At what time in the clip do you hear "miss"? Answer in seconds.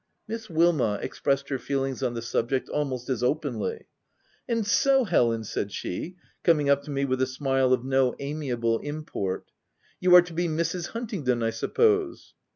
0.27-0.49